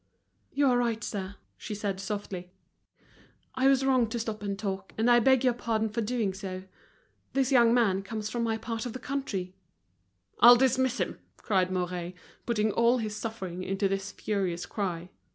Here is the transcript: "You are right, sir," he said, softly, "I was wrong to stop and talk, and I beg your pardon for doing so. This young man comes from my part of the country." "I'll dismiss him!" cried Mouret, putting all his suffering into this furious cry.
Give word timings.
"You 0.51 0.65
are 0.65 0.79
right, 0.79 1.03
sir," 1.03 1.35
he 1.59 1.75
said, 1.75 1.99
softly, 1.99 2.49
"I 3.53 3.67
was 3.67 3.85
wrong 3.85 4.07
to 4.07 4.17
stop 4.17 4.41
and 4.41 4.57
talk, 4.57 4.93
and 4.97 5.11
I 5.11 5.19
beg 5.19 5.43
your 5.43 5.53
pardon 5.53 5.89
for 5.89 6.01
doing 6.01 6.33
so. 6.33 6.63
This 7.33 7.51
young 7.51 7.71
man 7.71 8.01
comes 8.01 8.27
from 8.27 8.41
my 8.41 8.57
part 8.57 8.87
of 8.87 8.93
the 8.93 8.99
country." 8.99 9.53
"I'll 10.39 10.55
dismiss 10.55 10.97
him!" 10.97 11.19
cried 11.37 11.69
Mouret, 11.71 12.15
putting 12.47 12.71
all 12.71 12.97
his 12.97 13.15
suffering 13.15 13.61
into 13.61 13.87
this 13.87 14.11
furious 14.11 14.65
cry. 14.65 15.11